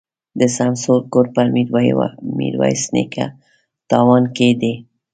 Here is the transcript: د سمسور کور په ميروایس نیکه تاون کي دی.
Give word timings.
د 0.39 0.41
سمسور 0.57 1.01
کور 1.13 1.25
په 1.35 1.41
ميروایس 2.37 2.83
نیکه 2.95 3.25
تاون 3.89 4.23
کي 4.35 4.49
دی. 4.61 4.73